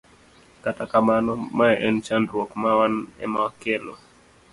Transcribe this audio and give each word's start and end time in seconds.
Kata 0.63 0.83
kamano, 0.91 1.31
mae 1.57 1.75
en 1.87 1.95
chandruok 2.05 2.51
ma 2.61 2.71
wan 2.79 2.93
ema 3.23 3.37
wakelo. 3.45 3.93